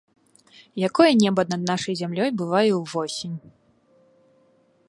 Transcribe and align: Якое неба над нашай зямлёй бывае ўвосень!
Якое 0.87 1.09
неба 1.23 1.41
над 1.51 1.61
нашай 1.71 1.93
зямлёй 2.01 2.29
бывае 2.41 2.65
ўвосень! 2.79 3.37